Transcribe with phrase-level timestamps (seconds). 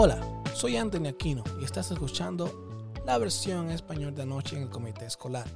[0.00, 4.70] Hola, soy Anthony Aquino y estás escuchando la versión en español de anoche en el
[4.70, 5.48] comité escolar,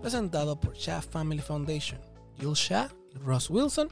[0.00, 2.00] presentado por Shah Family Foundation.
[2.38, 3.90] Jill Shah y Ross Wilson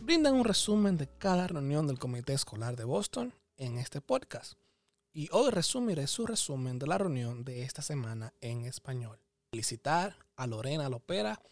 [0.00, 4.52] brindan un resumen de cada reunión del comité escolar de Boston en este podcast.
[5.12, 9.18] Y hoy resumiré su resumen de la reunión de esta semana en español.
[9.50, 11.42] Felicitar a Lorena Lopera,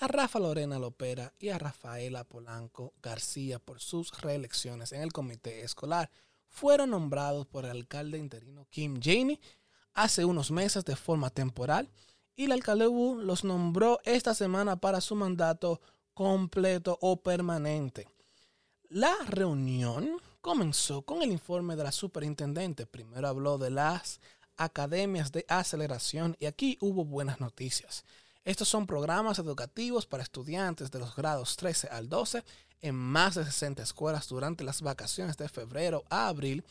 [0.00, 5.62] a Rafa Lorena Lopera y a Rafaela Polanco García por sus reelecciones en el comité
[5.62, 6.10] escolar
[6.48, 9.40] fueron nombrados por el alcalde interino Kim Janey
[9.94, 11.90] hace unos meses de forma temporal
[12.34, 15.80] y el alcalde Wu los nombró esta semana para su mandato
[16.12, 18.08] completo o permanente.
[18.88, 22.86] La reunión comenzó con el informe de la superintendente.
[22.86, 24.20] Primero habló de las
[24.56, 28.04] academias de aceleración y aquí hubo buenas noticias.
[28.44, 32.44] Estos son programas educativos para estudiantes de los grados 13 al 12
[32.80, 36.64] en más de 60 escuelas durante las vacaciones de febrero a abril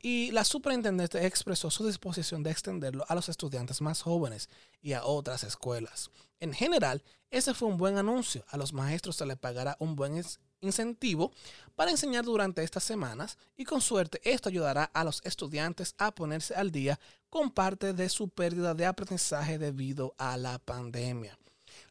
[0.00, 4.48] y la superintendente expresó su disposición de extenderlo a los estudiantes más jóvenes
[4.82, 6.10] y a otras escuelas.
[6.40, 8.44] En general, ese fue un buen anuncio.
[8.48, 10.22] A los maestros se les pagará un buen
[10.60, 11.32] incentivo
[11.76, 16.54] para enseñar durante estas semanas y con suerte esto ayudará a los estudiantes a ponerse
[16.54, 21.38] al día con parte de su pérdida de aprendizaje debido a la pandemia.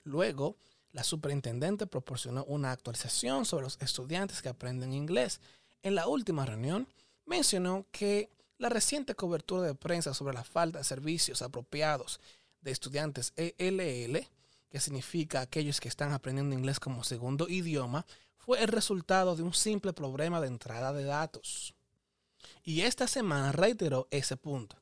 [0.03, 0.57] Luego,
[0.91, 5.39] la superintendente proporcionó una actualización sobre los estudiantes que aprenden inglés.
[5.83, 6.87] En la última reunión,
[7.25, 12.19] mencionó que la reciente cobertura de prensa sobre la falta de servicios apropiados
[12.61, 14.27] de estudiantes ELL,
[14.69, 18.05] que significa aquellos que están aprendiendo inglés como segundo idioma,
[18.37, 21.73] fue el resultado de un simple problema de entrada de datos.
[22.63, 24.75] Y esta semana reiteró ese punto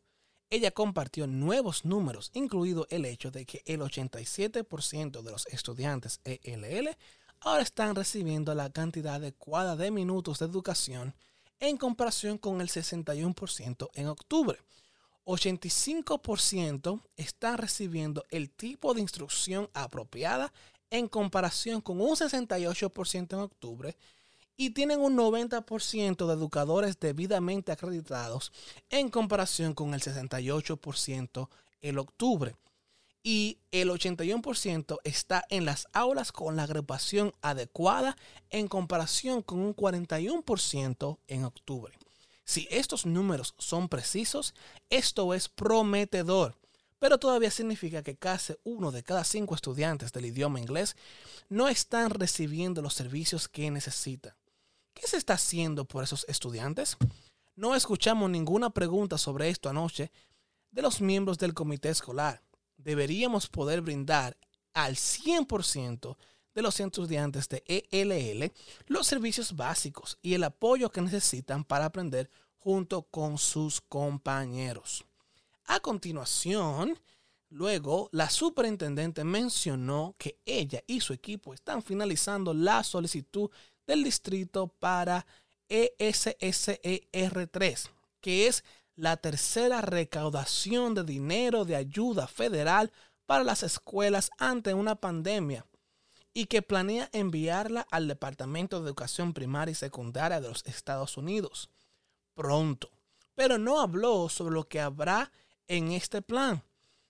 [0.50, 6.95] ella compartió nuevos números, incluido el hecho de que el 87% de los estudiantes ELL
[7.42, 11.16] ahora están recibiendo la cantidad adecuada de minutos de educación
[11.59, 14.59] en comparación con el 61% en octubre.
[15.26, 20.54] 85% están recibiendo el tipo de instrucción apropiada
[20.89, 23.98] en comparación con un 68% en octubre
[24.58, 28.52] y tienen un 90% de educadores debidamente acreditados
[28.90, 31.50] en comparación con el 68%
[31.82, 32.56] en octubre.
[33.22, 38.17] Y el 81% está en las aulas con la agrupación adecuada
[38.50, 41.94] en comparación con un 41% en octubre.
[42.46, 44.56] Si estos números son precisos,
[44.90, 46.56] esto es prometedor,
[46.98, 50.96] pero todavía significa que casi uno de cada cinco estudiantes del idioma inglés
[51.50, 54.36] no están recibiendo los servicios que necesitan.
[55.00, 56.98] ¿Qué se está haciendo por esos estudiantes?
[57.56, 60.12] No escuchamos ninguna pregunta sobre esto anoche
[60.72, 62.42] de los miembros del comité escolar.
[62.78, 64.36] Deberíamos poder brindar
[64.74, 66.18] al 100%
[66.56, 68.52] de los estudiantes de ELL
[68.88, 75.06] los servicios básicos y el apoyo que necesitan para aprender junto con sus compañeros.
[75.68, 77.00] A continuación,
[77.50, 83.52] luego, la superintendente mencionó que ella y su equipo están finalizando la solicitud
[83.87, 85.25] del distrito para
[85.70, 87.89] ESSER3,
[88.21, 88.64] que es
[88.95, 92.92] la tercera recaudación de dinero de ayuda federal
[93.25, 95.65] para las escuelas ante una pandemia
[96.33, 101.69] y que planea enviarla al Departamento de Educación Primaria y Secundaria de los Estados Unidos
[102.37, 102.92] pronto.
[103.33, 105.31] Pero no habló sobre lo que habrá
[105.67, 106.64] en este plan.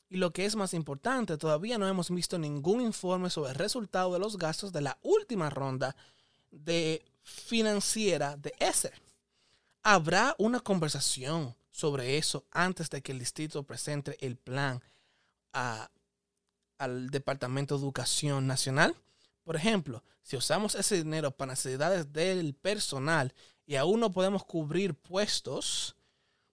[0.09, 4.13] Y lo que es más importante, todavía no hemos visto ningún informe sobre el resultado
[4.13, 5.95] de los gastos de la última ronda
[6.51, 8.91] de financiera de ese.
[9.83, 14.81] Habrá una conversación sobre eso antes de que el distrito presente el plan
[15.51, 18.95] al Departamento de Educación Nacional.
[19.43, 23.33] Por ejemplo, si usamos ese dinero para necesidades del personal
[23.65, 25.95] y aún no podemos cubrir puestos,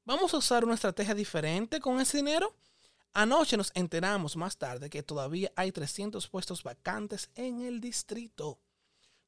[0.04, 2.54] ¿vamos a usar una estrategia diferente con ese dinero?
[3.12, 8.58] Anoche nos enteramos más tarde que todavía hay 300 puestos vacantes en el distrito.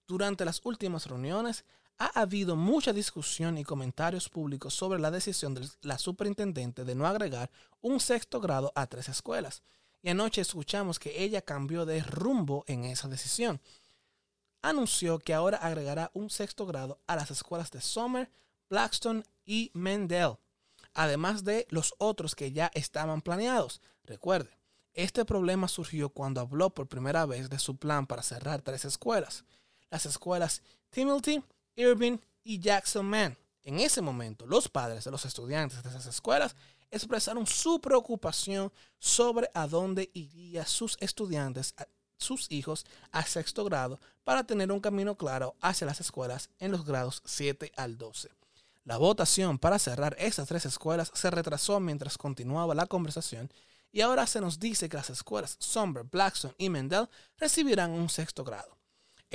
[0.06, 1.64] Durante las últimas reuniones
[1.98, 7.06] ha habido mucha discusión y comentarios públicos sobre la decisión de la superintendente de no
[7.06, 7.50] agregar
[7.80, 9.62] un sexto grado a tres escuelas.
[10.02, 13.60] Y anoche escuchamos que ella cambió de rumbo en esa decisión.
[14.62, 18.30] Anunció que ahora agregará un sexto grado a las escuelas de Sommer,
[18.68, 20.36] Blackstone y Mendel,
[20.94, 23.80] además de los otros que ya estaban planeados.
[24.04, 24.56] Recuerde,
[24.92, 29.44] este problema surgió cuando habló por primera vez de su plan para cerrar tres escuelas
[29.90, 31.42] las escuelas Timothy,
[31.74, 33.36] Irving y Jackson Man.
[33.62, 36.54] En ese momento, los padres de los estudiantes de esas escuelas
[36.90, 41.74] expresaron su preocupación sobre a dónde irían sus estudiantes,
[42.16, 46.84] sus hijos, a sexto grado para tener un camino claro hacia las escuelas en los
[46.84, 48.30] grados 7 al 12.
[48.84, 53.50] La votación para cerrar estas tres escuelas se retrasó mientras continuaba la conversación
[53.90, 58.44] y ahora se nos dice que las escuelas Somber, Blackstone y Mendel recibirán un sexto
[58.44, 58.75] grado.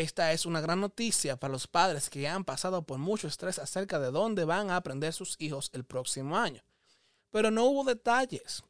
[0.01, 3.99] Esta es una gran noticia para los padres que han pasado por mucho estrés acerca
[3.99, 6.63] de dónde van a aprender sus hijos el próximo año.
[7.29, 8.63] Pero no hubo detalles.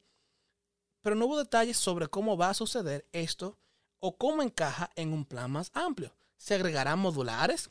[1.02, 3.58] Pero no hubo detalles sobre cómo va a suceder esto
[4.02, 6.14] o cómo encaja en un plan más amplio.
[6.36, 7.70] ¿Se agregarán modulares?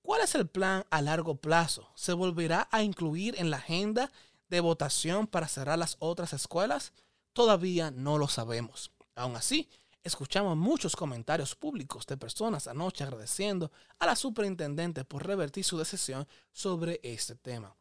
[0.00, 1.90] ¿Cuál es el plan a largo plazo?
[1.96, 4.12] ¿Se volverá a incluir en la agenda
[4.48, 6.92] de votación para cerrar las otras escuelas?
[7.32, 8.92] Todavía no lo sabemos.
[9.16, 9.68] Aún así,
[10.06, 16.28] escuchamos muchos comentarios públicos de personas anoche agradeciendo a la superintendente por revertir su decisión
[16.52, 17.76] sobre este tema.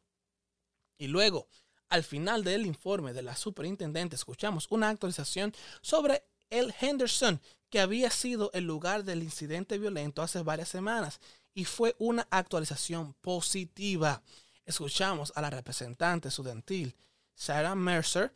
[0.97, 1.47] Y luego,
[1.89, 7.39] al final del informe de la superintendente, escuchamos una actualización sobre el Henderson,
[7.69, 11.19] que había sido el lugar del incidente violento hace varias semanas,
[11.53, 14.23] y fue una actualización positiva.
[14.65, 16.95] Escuchamos a la representante estudiantil
[17.35, 18.33] Sarah Mercer,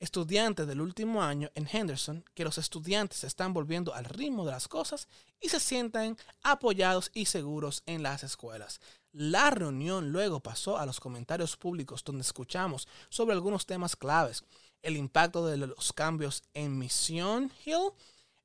[0.00, 4.52] estudiante del último año en Henderson, que los estudiantes se están volviendo al ritmo de
[4.52, 5.06] las cosas
[5.40, 8.80] y se sientan apoyados y seguros en las escuelas.
[9.12, 14.42] La reunión luego pasó a los comentarios públicos donde escuchamos sobre algunos temas claves,
[14.82, 17.92] el impacto de los cambios en Mission Hill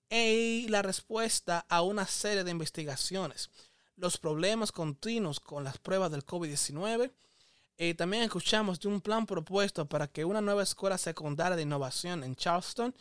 [0.10, 3.50] y la respuesta a una serie de investigaciones,
[3.96, 7.12] los problemas continuos con las pruebas del COVID-19,
[7.78, 12.24] eh, también escuchamos de un plan propuesto para que una nueva escuela secundaria de innovación
[12.24, 12.96] en Charleston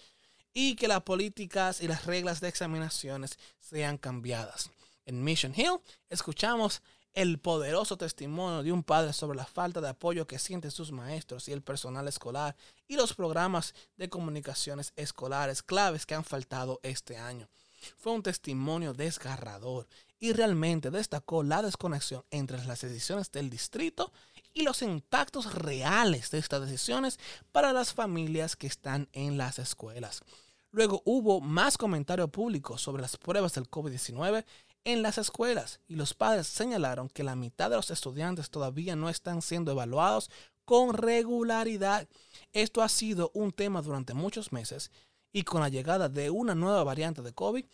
[0.52, 4.70] y que las políticas y las reglas de examinaciones sean cambiadas.
[5.06, 6.82] En Mission Hill escuchamos
[7.12, 11.48] el poderoso testimonio de un padre sobre la falta de apoyo que sienten sus maestros
[11.48, 12.56] y el personal escolar
[12.88, 17.48] y los programas de comunicaciones escolares claves que han faltado este año.
[17.96, 19.86] Fue un testimonio desgarrador
[20.18, 24.12] y realmente destacó la desconexión entre las decisiones del distrito
[24.54, 27.18] y los impactos reales de estas decisiones
[27.52, 30.22] para las familias que están en las escuelas.
[30.70, 34.44] Luego hubo más comentario público sobre las pruebas del COVID-19
[34.84, 39.08] en las escuelas y los padres señalaron que la mitad de los estudiantes todavía no
[39.08, 40.30] están siendo evaluados
[40.64, 42.08] con regularidad.
[42.52, 44.90] Esto ha sido un tema durante muchos meses
[45.32, 47.64] y con la llegada de una nueva variante de COVID,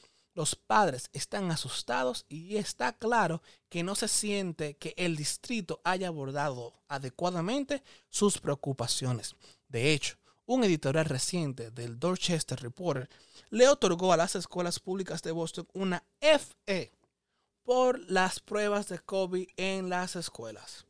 [0.41, 6.09] los padres están asustados y está claro que no se siente que el distrito haya
[6.09, 9.37] abordado adecuadamente sus preocupaciones.
[9.69, 10.17] De hecho,
[10.47, 13.11] un editorial reciente del Dorchester Reporter
[13.51, 16.91] le otorgó a las escuelas públicas de Boston una FE
[17.63, 20.87] por las pruebas de COVID en las escuelas.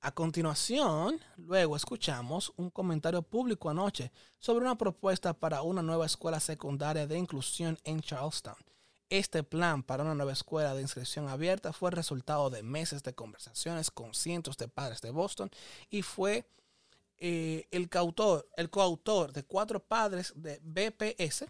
[0.00, 6.40] A continuación, luego escuchamos un comentario público anoche sobre una propuesta para una nueva escuela
[6.40, 8.56] secundaria de inclusión en Charlestown.
[9.10, 13.90] Este plan para una nueva escuela de inscripción abierta fue resultado de meses de conversaciones
[13.90, 15.50] con cientos de padres de Boston
[15.90, 16.48] y fue
[17.18, 21.44] eh, el, coautor, el coautor de cuatro padres de BPS.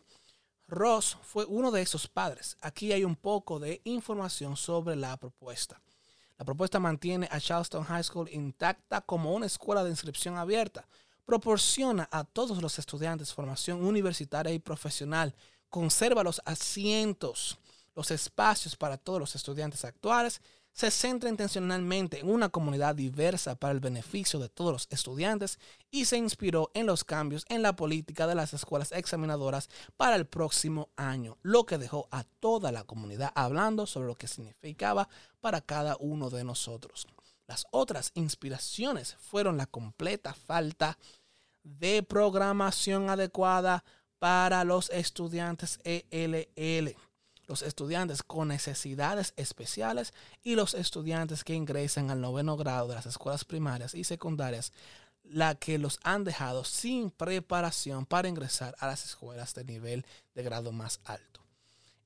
[0.67, 2.57] Ross fue uno de esos padres.
[2.61, 5.81] Aquí hay un poco de información sobre la propuesta.
[6.39, 10.89] La propuesta mantiene a Charleston High School intacta como una escuela de inscripción abierta.
[11.25, 15.35] Proporciona a todos los estudiantes formación universitaria y profesional
[15.75, 17.59] conserva los asientos,
[17.97, 20.41] los espacios para todos los estudiantes actuales,
[20.71, 25.59] se centra intencionalmente en una comunidad diversa para el beneficio de todos los estudiantes
[25.91, 30.27] y se inspiró en los cambios en la política de las escuelas examinadoras para el
[30.27, 35.09] próximo año, lo que dejó a toda la comunidad hablando sobre lo que significaba
[35.41, 37.09] para cada uno de nosotros.
[37.49, 40.99] Las otras inspiraciones fueron la completa falta
[41.65, 43.83] de programación adecuada
[44.19, 46.97] para los estudiantes ELL,
[47.47, 53.07] los estudiantes con necesidades especiales y los estudiantes que ingresan al noveno grado de las
[53.07, 54.73] escuelas primarias y secundarias,
[55.23, 60.43] la que los han dejado sin preparación para ingresar a las escuelas de nivel de
[60.43, 61.44] grado más alto.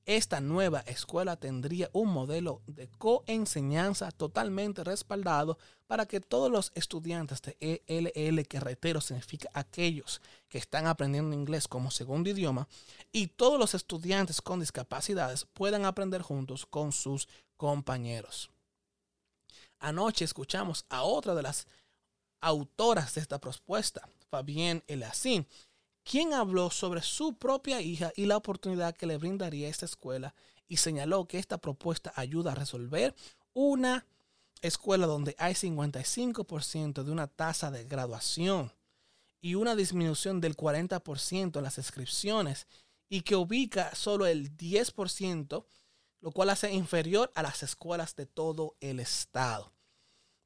[0.09, 7.43] Esta nueva escuela tendría un modelo de coenseñanza totalmente respaldado para que todos los estudiantes
[7.43, 12.67] de ELL, que reitero significa aquellos que están aprendiendo inglés como segundo idioma,
[13.11, 18.49] y todos los estudiantes con discapacidades puedan aprender juntos con sus compañeros.
[19.77, 21.67] Anoche escuchamos a otra de las
[22.41, 25.45] autoras de esta propuesta, Fabienne Elacín,
[26.03, 30.33] quien habló sobre su propia hija y la oportunidad que le brindaría esta escuela
[30.67, 33.15] y señaló que esta propuesta ayuda a resolver
[33.53, 34.05] una
[34.61, 38.73] escuela donde hay 55% de una tasa de graduación
[39.41, 42.67] y una disminución del 40% en las inscripciones
[43.07, 45.65] y que ubica solo el 10%,
[46.21, 49.73] lo cual hace inferior a las escuelas de todo el estado.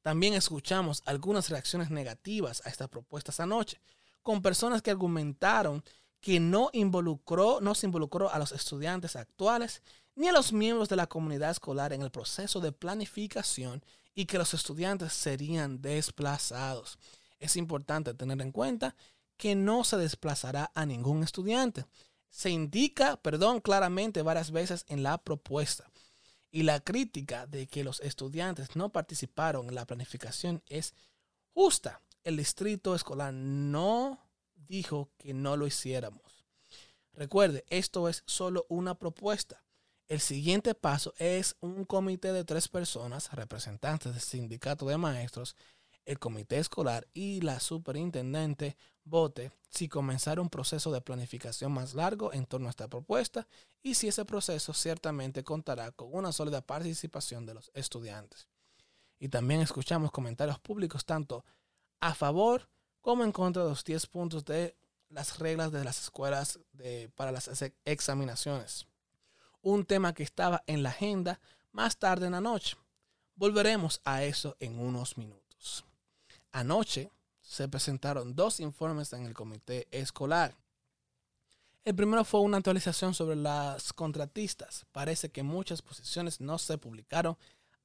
[0.02, 3.80] También escuchamos algunas reacciones negativas a estas propuestas anoche,
[4.24, 5.84] con personas que argumentaron
[6.20, 9.82] que no involucró, no se involucró a los estudiantes actuales
[10.16, 14.38] ni a los miembros de la comunidad escolar en el proceso de planificación y que
[14.38, 16.98] los estudiantes serían desplazados.
[17.38, 18.96] Es importante tener en cuenta
[19.36, 21.84] que no se desplazará a ningún estudiante.
[22.30, 25.90] Se indica, perdón, claramente varias veces en la propuesta.
[26.50, 30.94] Y la crítica de que los estudiantes no participaron en la planificación es
[31.52, 32.00] justa.
[32.24, 34.18] El distrito escolar no
[34.54, 36.46] dijo que no lo hiciéramos.
[37.12, 39.62] Recuerde, esto es solo una propuesta.
[40.08, 45.54] El siguiente paso es un comité de tres personas, representantes del sindicato de maestros,
[46.06, 52.32] el comité escolar y la superintendente vote si comenzar un proceso de planificación más largo
[52.32, 53.46] en torno a esta propuesta
[53.82, 58.48] y si ese proceso ciertamente contará con una sólida participación de los estudiantes.
[59.18, 61.44] Y también escuchamos comentarios públicos tanto
[62.04, 62.68] a favor
[63.00, 64.76] como en contra de los 10 puntos de
[65.08, 66.58] las reglas de las escuelas
[67.14, 67.48] para las
[67.84, 68.86] examinaciones
[69.64, 71.40] un tema que estaba en la agenda
[71.72, 72.76] más tarde en la noche.
[73.34, 75.84] Volveremos a eso en unos minutos.
[76.52, 80.54] Anoche se presentaron dos informes en el comité escolar.
[81.84, 84.86] El primero fue una actualización sobre las contratistas.
[84.92, 87.36] Parece que muchas posiciones no se publicaron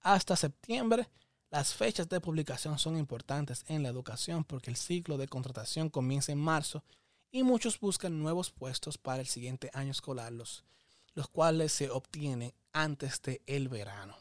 [0.01, 1.09] hasta septiembre.
[1.51, 6.31] Las fechas de publicación son importantes en la educación porque el ciclo de contratación comienza
[6.31, 6.83] en marzo
[7.31, 10.31] y muchos buscan nuevos puestos para el siguiente año escolar.
[11.13, 14.15] Los cuales se obtienen antes del el verano.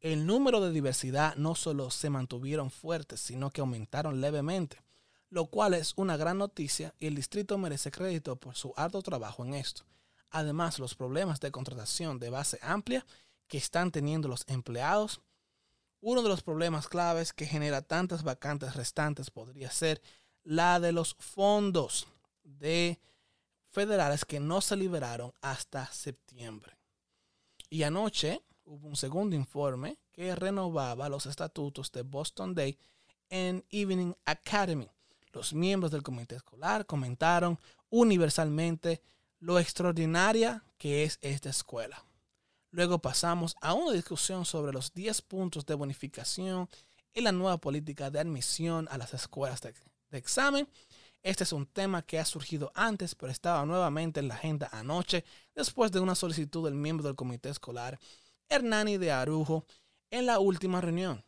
[0.00, 4.82] El número de diversidad no solo se mantuvieron fuertes, sino que aumentaron levemente,
[5.30, 9.44] lo cual es una gran noticia y el distrito merece crédito por su arduo trabajo
[9.44, 9.84] en esto.
[10.30, 13.06] Además, los problemas de contratación de base amplia
[13.46, 15.20] que están teniendo los empleados,
[16.02, 20.02] uno de los problemas claves que genera tantas vacantes restantes podría ser
[20.42, 22.08] la de los fondos
[22.42, 23.00] de
[23.70, 26.76] federales que no se liberaron hasta septiembre.
[27.70, 32.76] Y anoche hubo un segundo informe que renovaba los estatutos de Boston Day
[33.30, 34.90] en Evening Academy.
[35.32, 37.58] Los miembros del comité escolar comentaron
[37.90, 39.00] universalmente
[39.38, 42.04] lo extraordinaria que es esta escuela.
[42.72, 46.68] Luego pasamos a una discusión sobre los 10 puntos de bonificación
[47.14, 49.74] y la nueva política de admisión a las escuelas de,
[50.10, 50.66] examen
[51.22, 55.24] este es un tema que ha surgido antes, pero estaba nuevamente en la agenda anoche,
[55.54, 58.00] después de una solicitud del miembro del comité escolar,
[58.48, 59.64] Hernani de Arujo,
[60.10, 61.24] en la última reunión.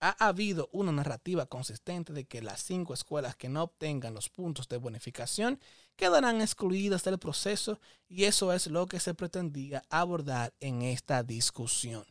[0.00, 4.66] Ha habido una narrativa consistente de que las cinco escuelas que no obtengan los puntos
[4.68, 5.60] de bonificación
[5.94, 7.78] quedarán excluidas del proceso
[8.08, 12.06] y eso es lo que se pretendía abordar en esta discusión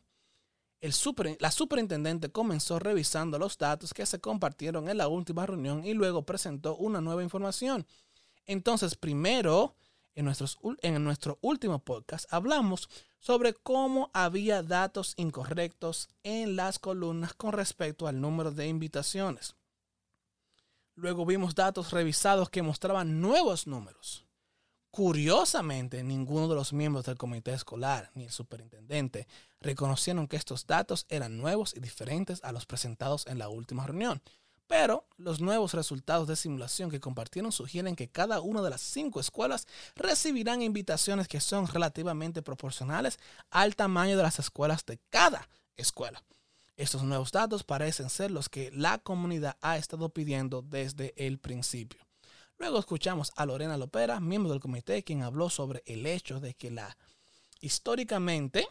[1.40, 6.26] la superintendente comenzó revisando los datos que se compartieron en la última reunión y luego
[6.26, 7.86] presentó una nueva información.
[8.46, 9.76] Entonces, primero,
[10.16, 10.32] en,
[10.82, 18.08] en nuestro último podcast, hablamos sobre cómo había datos incorrectos en las columnas con respecto
[18.08, 19.56] al número de invitaciones.
[20.96, 24.26] Luego vimos datos revisados que mostraban nuevos números.
[24.92, 29.28] Curiosamente, ninguno de los miembros del comité escolar ni el superintendente
[29.62, 34.22] reconocieron que estos datos eran nuevos y diferentes a los presentados en la última reunión.
[34.70, 39.20] Pero los nuevos resultados de simulación que compartieron sugieren que cada una de las cinco
[39.20, 43.18] escuelas recibirán invitaciones que son relativamente proporcionales
[43.50, 46.24] al tamaño de las escuelas de cada escuela.
[46.78, 52.06] Estos nuevos datos parecen ser los que la comunidad ha estado pidiendo desde el principio.
[52.60, 56.70] Luego escuchamos a Lorena Lopera, miembro del comité, quien habló sobre el hecho de que
[56.70, 56.96] la
[57.60, 58.68] históricamente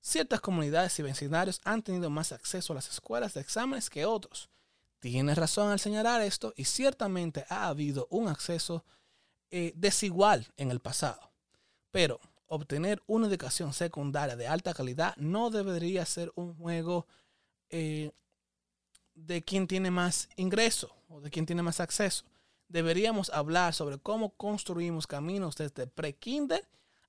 [0.00, 4.48] ciertas comunidades y vecindarios han tenido más acceso a las escuelas de exámenes que otros.
[4.98, 8.84] Tiene razón al señalar esto y ciertamente ha habido un acceso
[9.50, 11.30] eh, desigual en el pasado.
[11.90, 17.06] Pero obtener una educación secundaria de alta calidad no debería ser un juego
[17.70, 18.10] eh,
[19.14, 22.24] de quien tiene más ingreso o de quien tiene más acceso
[22.68, 26.66] deberíamos hablar sobre cómo construimos caminos desde pre-kinder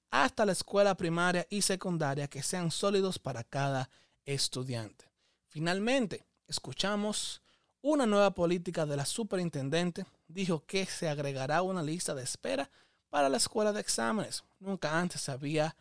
[0.10, 3.90] hasta la escuela primaria y secundaria que sean sólidos para cada
[4.26, 5.06] estudiante.
[5.48, 7.42] Finalmente, escuchamos
[7.88, 10.06] una nueva política de la superintendente.
[10.28, 12.70] Dijo que se agregará una lista de espera
[13.10, 14.44] para la escuela de exámenes.
[14.60, 15.74] Nunca antes se había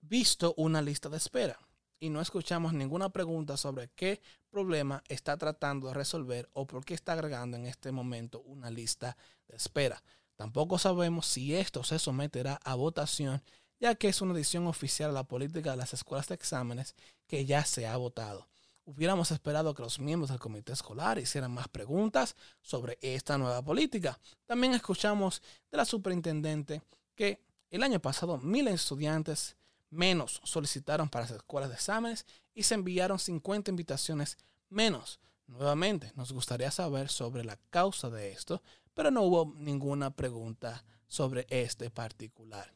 [0.00, 1.58] visto una lista de espera
[2.00, 6.94] y no escuchamos ninguna pregunta sobre qué problema está tratando de resolver o por qué
[6.94, 10.02] está agregando en este momento una lista de espera.
[10.36, 13.42] Tampoco sabemos si esto se someterá a votación,
[13.78, 16.94] ya que es una edición oficial a la política de las escuelas de exámenes
[17.26, 18.48] que ya se ha votado.
[18.88, 24.16] Hubiéramos esperado que los miembros del comité escolar hicieran más preguntas sobre esta nueva política.
[24.46, 26.82] También escuchamos de la superintendente
[27.16, 29.56] que el año pasado de estudiantes
[29.90, 34.38] menos solicitaron para las escuelas de exámenes y se enviaron 50 invitaciones
[34.68, 35.18] menos.
[35.48, 38.62] Nuevamente, nos gustaría saber sobre la causa de esto,
[38.94, 42.72] pero no hubo ninguna pregunta sobre este particular.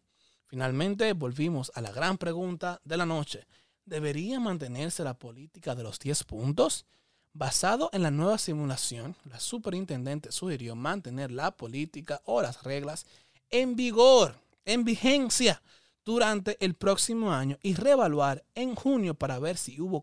[0.46, 3.46] Finalmente, volvimos a la gran pregunta de la noche.
[3.90, 6.86] ¿Debería mantenerse la política de los 10 puntos?
[7.32, 13.04] Basado en la nueva simulación, la superintendente sugirió mantener la política o las reglas
[13.50, 15.60] en vigor, en vigencia,
[16.04, 20.02] durante el próximo año y reevaluar en junio para ver si hubo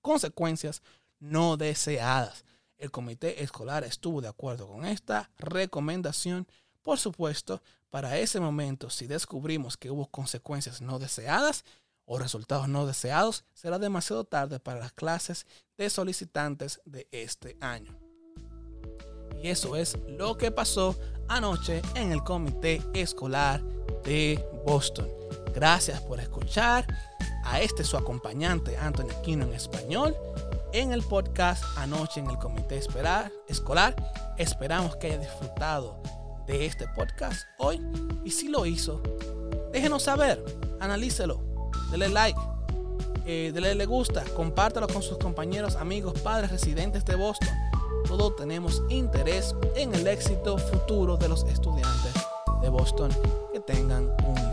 [0.00, 0.80] consecuencias
[1.20, 2.46] no deseadas.
[2.78, 6.46] El comité escolar estuvo de acuerdo con esta recomendación.
[6.80, 11.66] Por supuesto, para ese momento, si descubrimos que hubo consecuencias no deseadas,
[12.08, 15.46] o resultados no deseados, será demasiado tarde para las clases
[15.76, 17.96] de solicitantes de este año.
[19.42, 20.98] Y eso es lo que pasó
[21.28, 23.62] anoche en el comité escolar
[24.02, 25.08] de Boston.
[25.54, 26.86] Gracias por escuchar
[27.44, 30.16] a este su acompañante Anthony Aquino en español
[30.72, 33.30] en el podcast anoche en el comité escolar.
[34.38, 36.00] Esperamos que haya disfrutado
[36.46, 37.80] de este podcast hoy
[38.24, 39.02] y si lo hizo,
[39.72, 40.42] déjenos saber,
[40.80, 41.47] analícelo
[41.90, 42.38] dele like,
[43.26, 47.48] eh, dele le gusta, compártelo con sus compañeros, amigos, padres, residentes de Boston.
[48.06, 52.14] Todos tenemos interés en el éxito futuro de los estudiantes
[52.62, 53.10] de Boston.
[53.52, 54.50] Que tengan un